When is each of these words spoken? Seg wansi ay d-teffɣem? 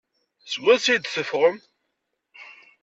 Seg 0.51 0.61
wansi 0.63 0.89
ay 0.91 0.99
d-teffɣem? 0.99 1.57